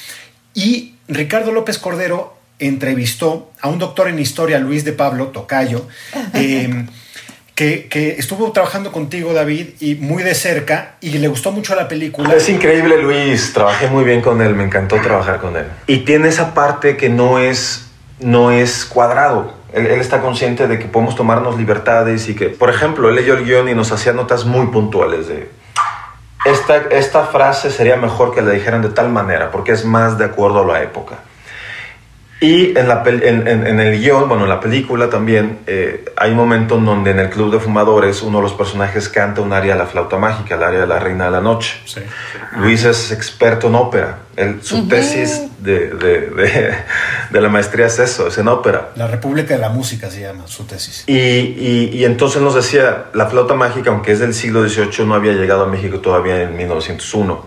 [0.55, 5.88] Y Ricardo López Cordero entrevistó a un doctor en historia, Luis de Pablo Tocayo,
[6.35, 6.87] eh,
[7.54, 11.86] que, que estuvo trabajando contigo, David, y muy de cerca, y le gustó mucho la
[11.86, 12.34] película.
[12.34, 13.52] Es increíble, Luis.
[13.52, 14.54] Trabajé muy bien con él.
[14.54, 15.66] Me encantó trabajar con él.
[15.86, 17.86] Y tiene esa parte que no es,
[18.18, 19.54] no es cuadrado.
[19.72, 23.34] Él, él está consciente de que podemos tomarnos libertades y que, por ejemplo, él leyó
[23.34, 25.48] el guion y nos hacía notas muy puntuales de...
[26.44, 30.26] Esta, esta frase sería mejor que la dijeran de tal manera, porque es más de
[30.26, 31.20] acuerdo a la época.
[32.44, 36.30] Y en, la, en, en- en el guion, bueno, en la película también, eh, hay
[36.33, 39.52] un momento en donde en el club de fumadores uno de los personajes canta un
[39.52, 41.76] área de la flauta mágica, el área de la reina de la noche.
[42.57, 44.18] Luis es experto en ópera.
[44.37, 46.74] Él, su tesis de, de, de-
[47.30, 48.90] de la maestría es eso, es en ópera.
[48.96, 51.04] La República de la Música se llama su tesis.
[51.07, 55.14] Y, y- y entonces nos decía, la flauta mágica, aunque es del siglo XVIII, no
[55.14, 57.46] había llegado a México todavía en 1901.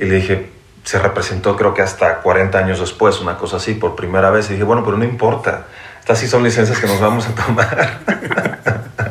[0.00, 0.46] Y le dije,
[0.84, 4.48] se representó creo que hasta 40 años después, una cosa así, por primera vez.
[4.50, 5.66] Y dije, bueno, pero no importa.
[6.00, 8.00] Estas sí son licencias que nos vamos a tomar.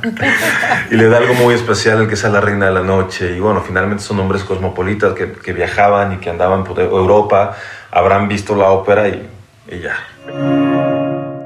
[0.92, 3.36] y le da algo muy especial el que sea la reina de la noche.
[3.36, 7.56] Y bueno, finalmente son hombres cosmopolitas que, que viajaban y que andaban por Europa,
[7.92, 9.30] habrán visto la ópera y,
[9.70, 9.96] y ya.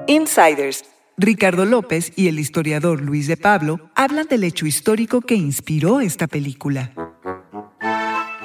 [0.08, 0.84] Insiders.
[1.18, 6.28] Ricardo López y el historiador Luis de Pablo hablan del hecho histórico que inspiró esta
[6.28, 6.92] película.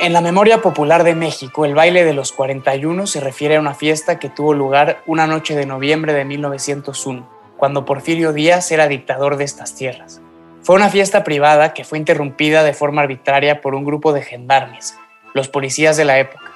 [0.00, 3.74] En la memoria popular de México, el baile de los 41 se refiere a una
[3.74, 9.36] fiesta que tuvo lugar una noche de noviembre de 1901, cuando Porfirio Díaz era dictador
[9.36, 10.22] de estas tierras.
[10.62, 14.96] Fue una fiesta privada que fue interrumpida de forma arbitraria por un grupo de gendarmes,
[15.34, 16.50] los policías de la época.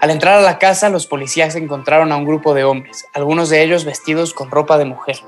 [0.00, 3.62] Al entrar a la casa, los policías encontraron a un grupo de hombres, algunos de
[3.62, 5.18] ellos vestidos con ropa de mujer.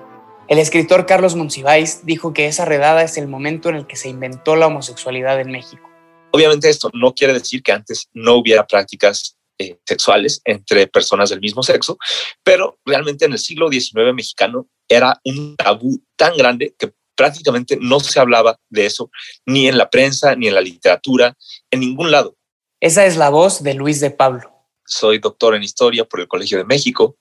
[0.48, 4.08] El escritor Carlos Monsiváis dijo que esa redada es el momento en el que se
[4.08, 5.89] inventó la homosexualidad en México.
[6.32, 11.40] Obviamente esto no quiere decir que antes no hubiera prácticas eh, sexuales entre personas del
[11.40, 11.98] mismo sexo,
[12.42, 18.00] pero realmente en el siglo XIX mexicano era un tabú tan grande que prácticamente no
[18.00, 19.10] se hablaba de eso
[19.44, 21.36] ni en la prensa, ni en la literatura,
[21.70, 22.36] en ningún lado.
[22.80, 24.50] Esa es la voz de Luis de Pablo.
[24.86, 27.18] Soy doctor en historia por el Colegio de México.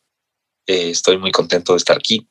[0.66, 2.30] Eh, estoy muy contento de estar aquí,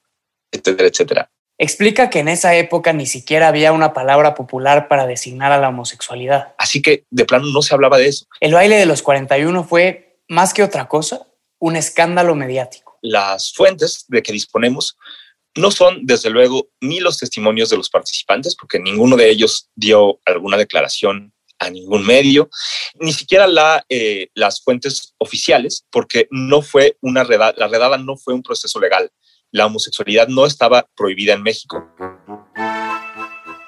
[0.51, 5.53] etcétera, etcétera explica que en esa época ni siquiera había una palabra popular para designar
[5.53, 6.55] a la homosexualidad.
[6.57, 8.27] Así que de plano no se hablaba de eso.
[8.41, 11.27] El baile de los 41 fue, más que otra cosa,
[11.59, 12.99] un escándalo mediático.
[13.03, 14.97] Las fuentes de que disponemos
[15.57, 20.21] no son, desde luego, ni los testimonios de los participantes, porque ninguno de ellos dio
[20.25, 22.49] alguna declaración a ningún medio,
[23.01, 28.17] ni siquiera la, eh, las fuentes oficiales, porque no fue una redada, la redada no
[28.17, 29.11] fue un proceso legal
[29.51, 31.87] la homosexualidad no estaba prohibida en México.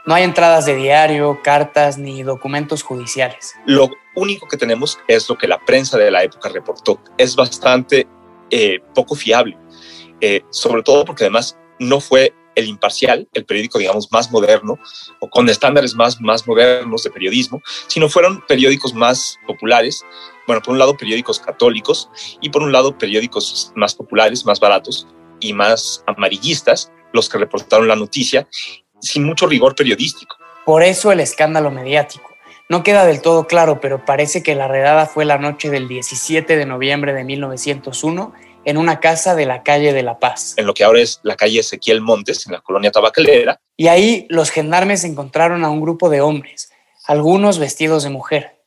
[0.06, 3.54] No hay entradas de diario, cartas ni documentos judiciales.
[3.66, 7.00] Lo único que tenemos es lo que la prensa de la época reportó.
[7.16, 8.06] Es bastante
[8.50, 9.56] eh, poco fiable,
[10.20, 14.78] eh, sobre todo porque además no fue el imparcial, el periódico, digamos, más moderno
[15.20, 20.04] o con estándares más, más modernos de periodismo, sino fueron periódicos más populares.
[20.46, 25.06] Bueno, por un lado periódicos católicos y por un lado periódicos más populares, más baratos,
[25.40, 28.46] y más amarillistas los que reportaron la noticia
[29.00, 30.36] sin mucho rigor periodístico.
[30.64, 32.30] Por eso el escándalo mediático.
[32.68, 36.56] No queda del todo claro, pero parece que la redada fue la noche del 17
[36.56, 38.32] de noviembre de 1901
[38.64, 40.54] en una casa de la calle de La Paz.
[40.56, 43.60] En lo que ahora es la calle Ezequiel Montes, en la colonia tabacalera.
[43.76, 46.70] Y ahí los gendarmes encontraron a un grupo de hombres,
[47.06, 48.59] algunos vestidos de mujer.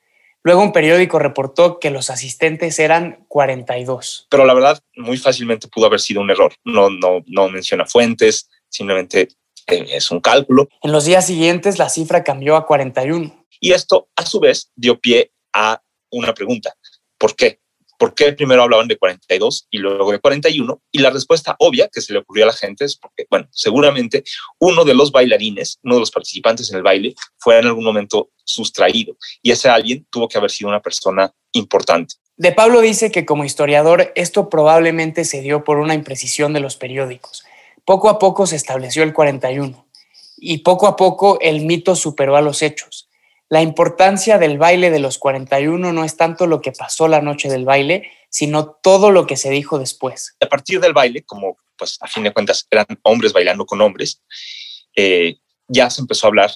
[0.43, 4.27] Luego un periódico reportó que los asistentes eran 42.
[4.29, 6.53] Pero la verdad, muy fácilmente pudo haber sido un error.
[6.65, 9.29] No, no, no menciona fuentes, simplemente
[9.67, 10.67] eh, es un cálculo.
[10.81, 13.45] En los días siguientes la cifra cambió a 41.
[13.61, 16.73] Y esto, a su vez, dio pie a una pregunta.
[17.17, 17.59] ¿Por qué?
[18.03, 20.81] ¿Por qué primero hablaban de 42 y luego de 41?
[20.91, 24.25] Y la respuesta obvia que se le ocurrió a la gente es porque, bueno, seguramente
[24.59, 28.31] uno de los bailarines, uno de los participantes en el baile, fue en algún momento
[28.43, 32.15] sustraído y ese alguien tuvo que haber sido una persona importante.
[32.35, 36.75] De Pablo dice que como historiador esto probablemente se dio por una imprecisión de los
[36.75, 37.45] periódicos.
[37.85, 39.87] Poco a poco se estableció el 41
[40.35, 43.02] y poco a poco el mito superó a los hechos
[43.53, 47.49] la importancia del baile de los 41 no es tanto lo que pasó la noche
[47.49, 50.35] del baile, sino todo lo que se dijo después.
[50.41, 54.23] A partir del baile, como pues a fin de cuentas eran hombres bailando con hombres,
[54.95, 55.35] eh,
[55.67, 56.51] ya se empezó a hablar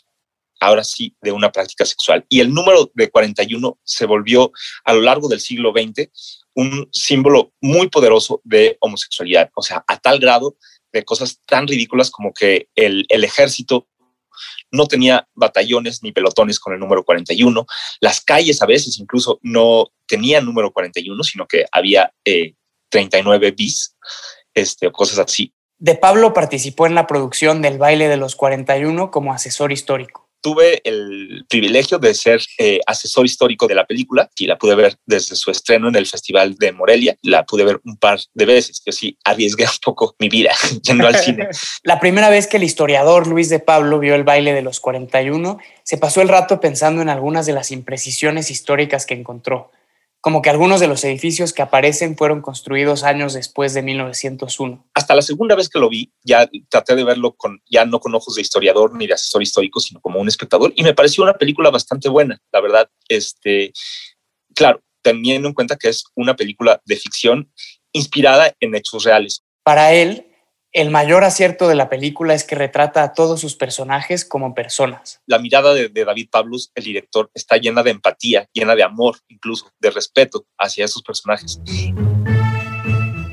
[0.60, 2.26] ahora sí de una práctica sexual.
[2.30, 4.52] Y el número de 41 se volvió
[4.84, 6.10] a lo largo del siglo XX
[6.56, 10.58] un símbolo muy poderoso de homosexualidad, o sea, a tal grado
[10.92, 13.88] de cosas tan ridículas como que el, el ejército
[14.72, 17.66] no tenía batallones ni pelotones con el número 41.
[18.00, 22.12] Las calles a veces incluso no tenían número 41, sino que había
[22.90, 23.96] 39 eh, bis
[24.54, 25.54] este, cosas así.
[25.80, 30.80] De Pablo participó en la producción del baile de los 41 como asesor histórico tuve
[30.86, 35.36] el privilegio de ser eh, asesor histórico de la película y la pude ver desde
[35.36, 37.18] su estreno en el Festival de Morelia.
[37.22, 38.82] La pude ver un par de veces.
[38.86, 41.50] Yo sí arriesgué un poco mi vida yendo al cine.
[41.84, 45.58] la primera vez que el historiador Luis de Pablo vio el baile de los 41,
[45.84, 49.72] se pasó el rato pensando en algunas de las imprecisiones históricas que encontró
[50.28, 54.86] como que algunos de los edificios que aparecen fueron construidos años después de 1901.
[54.94, 58.14] Hasta la segunda vez que lo vi, ya traté de verlo con, ya no con
[58.14, 61.36] ojos de historiador ni de asesor histórico, sino como un espectador, y me pareció una
[61.36, 62.90] película bastante buena, la verdad.
[63.08, 63.72] Este,
[64.54, 67.50] claro, teniendo en cuenta que es una película de ficción
[67.94, 69.46] inspirada en hechos reales.
[69.64, 70.28] Para él,
[70.74, 75.22] el mayor acierto de la película es que retrata a todos sus personajes como personas.
[75.26, 79.72] La mirada de, David Pablos, el director, está llena de empatía, llena de amor, incluso
[79.80, 81.60] de respeto hacia esos personajes.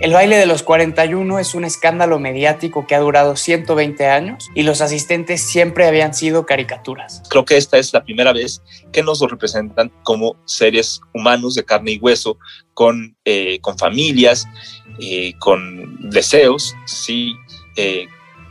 [0.05, 4.63] El baile de los 41 es un escándalo mediático que ha durado 120 años y
[4.63, 7.23] los asistentes siempre habían sido caricaturas.
[7.31, 8.63] Creo que esta es la primera vez
[8.93, 12.37] que nos lo representan como seres humanos de carne y hueso,
[12.75, 14.47] con, eh, con familias,
[15.01, 17.33] eh, con deseos, sí,
[17.77, 18.07] eh,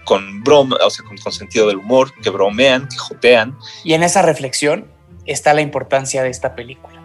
[0.05, 3.55] con broma, o sea, con, con sentido del humor, que bromean, que jotean.
[3.83, 4.87] Y en esa reflexión
[5.27, 6.99] está la importancia de esta película.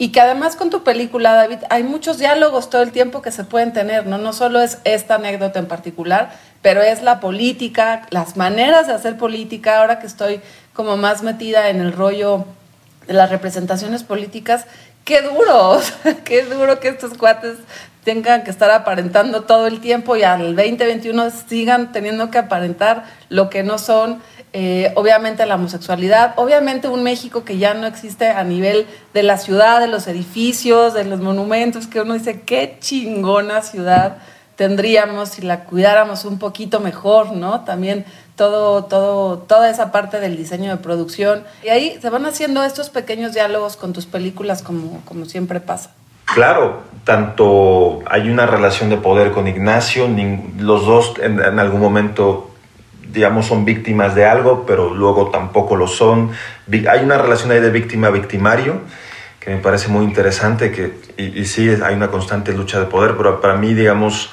[0.00, 3.44] Y que además con tu película, David, hay muchos diálogos todo el tiempo que se
[3.44, 4.16] pueden tener, ¿no?
[4.16, 6.30] No solo es esta anécdota en particular,
[6.62, 10.40] pero es la política, las maneras de hacer política, ahora que estoy
[10.72, 12.46] como más metida en el rollo
[13.06, 14.64] de las representaciones políticas,
[15.04, 15.82] qué duro,
[16.24, 17.58] qué duro que estos cuates
[18.02, 23.50] tengan que estar aparentando todo el tiempo y al 2021 sigan teniendo que aparentar lo
[23.50, 24.22] que no son.
[24.52, 29.38] Eh, obviamente la homosexualidad, obviamente un México que ya no existe a nivel de la
[29.38, 34.18] ciudad, de los edificios, de los monumentos, que uno dice, qué chingona ciudad
[34.60, 37.60] tendríamos si la cuidáramos un poquito mejor, ¿no?
[37.64, 38.04] También
[38.36, 41.44] todo, todo, toda esa parte del diseño de producción.
[41.64, 45.92] Y ahí se van haciendo estos pequeños diálogos con tus películas como, como siempre pasa.
[46.26, 50.06] Claro, tanto hay una relación de poder con Ignacio,
[50.58, 52.49] los dos en, en algún momento
[53.12, 56.30] digamos, son víctimas de algo, pero luego tampoco lo son.
[56.88, 58.80] Hay una relación ahí de víctima-victimario
[59.38, 63.16] que me parece muy interesante, que, y, y, sí, hay una constante lucha de poder,
[63.16, 64.32] pero para mí, digamos,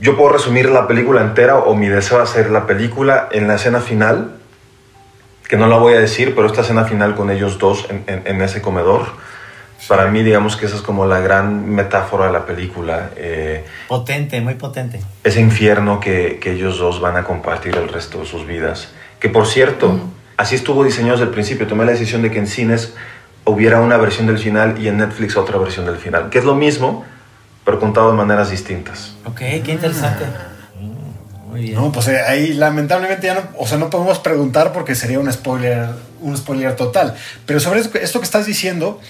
[0.00, 3.56] yo puedo resumir la película entera o mi deseo de hacer la película en la
[3.56, 4.36] escena final,
[5.48, 8.22] que no la voy a decir, pero esta escena final con ellos dos en, en,
[8.24, 9.06] en ese comedor
[9.88, 13.10] para mí, digamos que esa es como la gran metáfora de la película.
[13.16, 15.00] Eh, potente, muy potente.
[15.22, 18.88] Ese infierno que, que, ellos dos van a compartir el resto de sus vidas.
[19.20, 20.12] Que por cierto, mm.
[20.38, 21.66] así estuvo diseñado desde el principio.
[21.66, 22.94] Tomé la decisión de que en cines
[23.44, 26.30] hubiera una versión del final y en Netflix otra versión del final.
[26.30, 27.04] Que es lo mismo,
[27.64, 29.14] pero contado de maneras distintas.
[29.24, 30.24] Ok, qué interesante.
[31.48, 31.74] Muy bien.
[31.74, 35.32] No, pues eh, ahí lamentablemente ya no, o sea, no podemos preguntar porque sería un
[35.32, 35.88] spoiler,
[36.20, 37.14] un spoiler total.
[37.46, 39.00] Pero sobre esto que estás diciendo,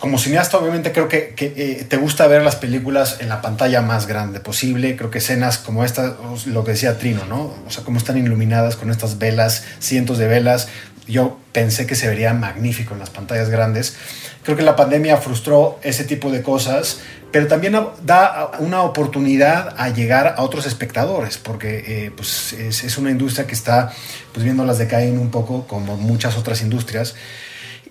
[0.00, 3.80] como cineasta, obviamente creo que, que eh, te gusta ver las películas en la pantalla
[3.80, 4.94] más grande posible.
[4.94, 7.54] Creo que escenas como esta, lo que decía Trino, ¿no?
[7.66, 10.68] O sea, cómo están iluminadas con estas velas, cientos de velas.
[11.08, 13.96] Yo pensé que se vería magnífico en las pantallas grandes.
[14.42, 17.00] Creo que la pandemia frustró ese tipo de cosas,
[17.32, 22.98] pero también da una oportunidad a llegar a otros espectadores, porque eh, pues es, es,
[22.98, 23.92] una industria que está
[24.32, 27.14] pues, viéndolas decaer un poco, como muchas otras industrias.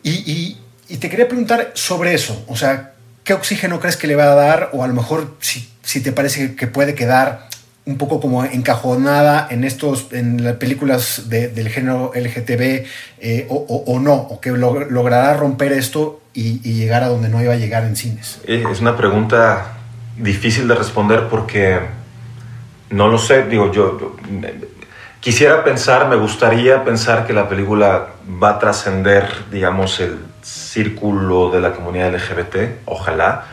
[0.04, 2.94] y, y y te quería preguntar sobre eso, o sea,
[3.24, 4.70] ¿qué oxígeno crees que le va a dar?
[4.74, 7.48] O a lo mejor si, si te parece que puede quedar
[7.86, 12.86] un poco como encajonada en estos, en las películas de, del género LGTB
[13.20, 17.54] eh, o, no, o que lo, logrará romper esto y, llegar a donde no iba
[17.54, 18.42] a llegar en cines.
[18.48, 19.78] Es una pregunta
[20.18, 21.80] difícil de responder porque
[22.90, 24.18] no lo sé, digo, yo
[25.26, 28.10] quisiera pensar, me gustaría pensar que la película
[28.42, 33.46] va a trascender, digamos, el círculo de la comunidad LGBT, ojalá,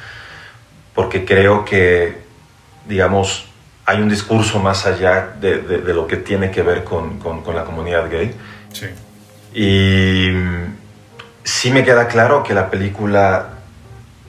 [0.94, 2.18] porque creo que,
[2.86, 3.46] digamos,
[3.86, 7.40] hay un discurso más allá de, de, de lo que tiene que ver con, con,
[7.40, 8.34] con la comunidad gay.
[8.70, 8.88] Sí.
[9.58, 10.30] Y
[11.42, 13.48] sí me queda claro que la película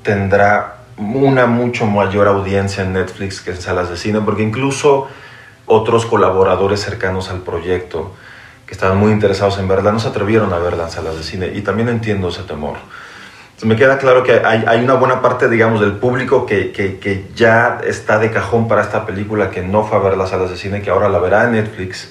[0.01, 5.09] tendrá una mucho mayor audiencia en Netflix que en salas de cine, porque incluso
[5.65, 8.13] otros colaboradores cercanos al proyecto,
[8.65, 11.51] que estaban muy interesados en verla, no se atrevieron a verla en salas de cine
[11.53, 12.77] y también entiendo ese temor.
[13.45, 16.97] Entonces me queda claro que hay, hay una buena parte, digamos, del público que, que,
[16.97, 20.49] que, ya está de cajón para esta película, que no fue a ver las salas
[20.49, 22.09] de cine, que ahora la verá en Netflix.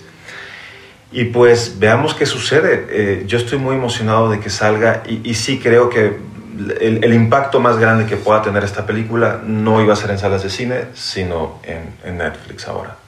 [1.10, 2.86] Y pues veamos qué sucede.
[2.88, 6.16] Eh, yo estoy muy emocionado de que salga y, y sí creo que
[6.80, 10.18] el, el, impacto más grande que pueda tener esta película no iba a ser en
[10.18, 13.01] salas de cine, sino en, en Netflix ahora.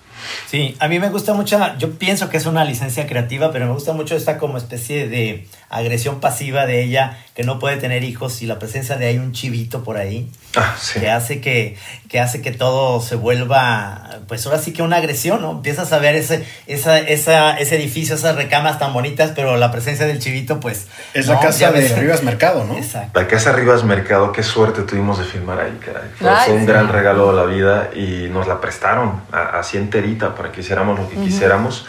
[0.46, 3.72] Sí, a mí me gusta mucho, yo pienso que es una licencia creativa, pero me
[3.72, 8.42] gusta mucho esta como especie de agresión pasiva de ella, que no puede tener hijos
[8.42, 11.00] y la presencia de ahí un chivito por ahí, ah, sí.
[11.00, 11.76] que, hace que,
[12.08, 15.50] que hace que todo se vuelva, pues ahora sí que una agresión, ¿no?
[15.50, 20.06] Empiezas a ver ese, esa, esa, ese edificio, esas recamas tan bonitas, pero la presencia
[20.06, 20.87] del chivito, pues...
[21.12, 21.98] Es la casa de ves...
[21.98, 22.76] Rivas Mercado, ¿no?
[22.76, 23.18] Exacto.
[23.18, 26.08] La casa Rivas Mercado, qué suerte tuvimos de filmar ahí, caray.
[26.16, 26.66] Fue, Ay, fue un sí.
[26.66, 31.09] gran regalo de la vida y nos la prestaron así enterita para que hiciéramos lo
[31.09, 31.24] que uh -huh.
[31.24, 31.87] quisiéramos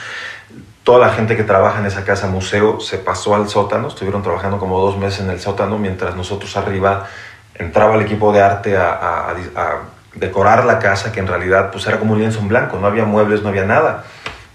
[0.83, 4.59] toda la gente que trabaja en esa casa museo se pasó al sótano, estuvieron trabajando
[4.59, 7.07] como dos meses en el sótano, mientras nosotros arriba
[7.55, 9.77] entraba el equipo de arte a, a, a,
[10.13, 13.03] decorar la casa, que en realidad pues era como un lienzo en blanco, no había
[13.05, 14.05] muebles, no había nada.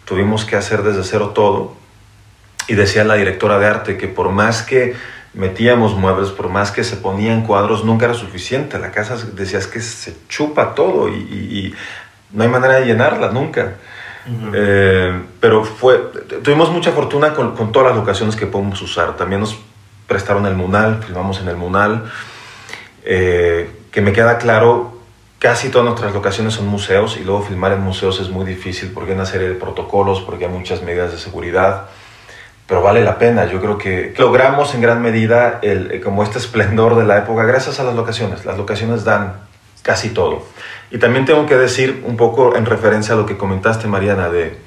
[0.05, 1.75] Tuvimos que hacer desde cero todo.
[2.69, 4.95] Y decía la directora de arte que por más que
[5.35, 8.79] metíamos muebles, por más que se ponían cuadros, nunca era suficiente.
[8.79, 11.75] La casa decías que se chupa todo y, y- y
[12.33, 13.75] no hay manera de llenarla nunca.
[14.55, 15.99] Eh, pero fue,
[16.43, 19.17] tuvimos mucha fortuna con, con todas las locaciones que podemos usar.
[19.17, 19.59] También nos
[20.07, 22.11] prestaron el Munal, filmamos en el Munal.
[23.05, 24.99] Eh, que me queda claro,
[25.39, 29.13] casi todas nuestras locaciones son museos y luego filmar en museos es muy difícil porque
[29.13, 31.87] hay una serie de protocolos, porque hay muchas medidas de seguridad
[32.71, 33.47] pero vale la pena.
[33.47, 37.81] Yo creo que logramos en gran medida el, como este esplendor de la época gracias
[37.81, 38.45] a las locaciones.
[38.45, 39.41] Las locaciones dan
[39.83, 40.45] casi todo.
[40.91, 44.59] Y también tengo que decir un poco en referencia a lo que comentaste, Mariana, de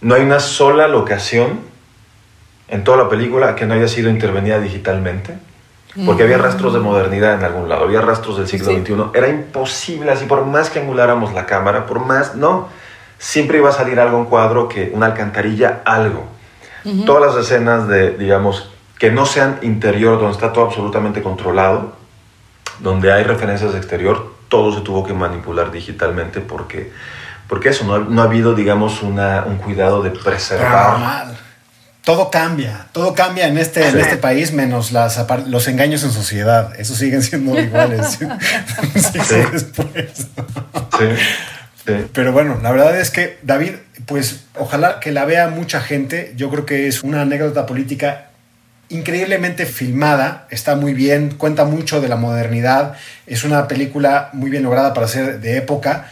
[0.00, 1.60] no hay una sola locación
[2.68, 5.38] en toda la película que no haya sido intervenida digitalmente.
[6.06, 8.76] Porque había rastros de modernidad en algún lado, había rastros del siglo Sí.
[8.84, 9.10] XXI.
[9.14, 12.68] Era imposible, así por más que anguláramos la cámara, por más, no.
[13.18, 16.24] Siempre iba a salir algo en cuadro, que una alcantarilla, algo.
[17.04, 21.94] Todas las escenas de, digamos, que no sean interior, donde está todo absolutamente controlado,
[22.78, 26.92] donde hay referencias de exterior, todo se tuvo que manipular digitalmente porque,
[27.48, 30.92] porque eso, no ha, no ha habido, digamos, una, un cuidado de preservar.
[30.92, 31.36] Normal.
[32.04, 36.72] Todo cambia, todo cambia en este, en este país, menos las, los engaños en sociedad.
[36.80, 38.18] Esos siguen siendo iguales.
[38.18, 38.26] Sí,
[39.22, 39.36] Sí.
[39.52, 40.10] después.
[40.16, 41.06] Sí,
[41.86, 41.92] sí.
[42.14, 43.72] Pero bueno, la verdad es que David,
[44.06, 46.32] pues ojalá que la vea mucha gente.
[46.34, 48.27] Yo creo que es una anécdota política
[48.88, 52.94] increíblemente filmada, está muy bien, cuenta mucho de la modernidad,
[53.26, 56.10] es una película muy bien lograda para ser de época,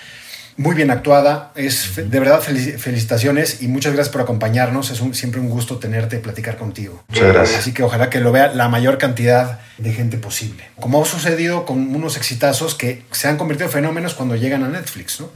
[0.58, 5.14] muy bien actuada, es de verdad felici- felicitaciones y muchas gracias por acompañarnos, es un-
[5.14, 7.02] siempre un gusto tenerte y platicar contigo.
[7.08, 7.60] Muchas gracias.
[7.60, 10.64] Así que ojalá que lo vea la mayor cantidad de gente posible.
[10.80, 14.68] Como ha sucedido con unos exitazos que se han convertido en fenómenos cuando llegan a
[14.68, 15.28] Netflix, ¿no?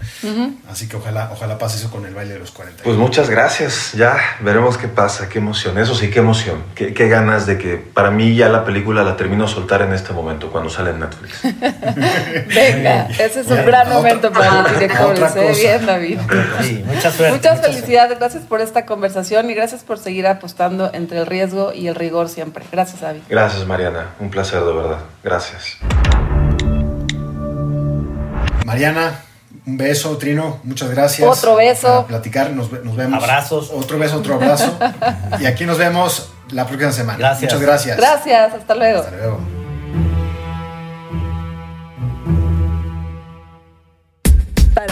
[0.71, 2.83] Así que ojalá, ojalá pase eso con el baile de los 40.
[2.83, 7.09] Pues muchas gracias, ya veremos qué pasa, qué emoción, eso sí, qué emoción, qué, qué
[7.09, 10.51] ganas de que para mí ya la película la termino de soltar en este momento,
[10.51, 11.41] cuando sale en Netflix.
[12.47, 14.65] Venga, ese es un gran momento para
[15.11, 15.49] otra ¿eh?
[15.49, 15.61] cosa.
[15.61, 16.19] Bien, David.
[16.63, 17.37] Sí, mucha suerte.
[17.37, 21.73] Muchas mucha felicidades, gracias por esta conversación y gracias por seguir apostando entre el riesgo
[21.73, 22.65] y el rigor siempre.
[22.71, 23.21] Gracias, David.
[23.29, 25.79] Gracias Mariana, un placer de verdad, gracias.
[28.65, 29.21] Mariana,
[29.67, 31.29] un beso, Trino, muchas gracias.
[31.29, 32.07] Otro beso.
[32.07, 33.23] Platicar, nos, nos vemos.
[33.23, 33.71] Abrazos.
[33.73, 34.79] Otro beso, otro abrazo.
[35.41, 37.19] y aquí nos vemos la próxima semana.
[37.19, 37.53] Gracias.
[37.53, 37.97] Muchas gracias.
[37.97, 39.01] Gracias, hasta luego.
[39.01, 39.60] Hasta luego.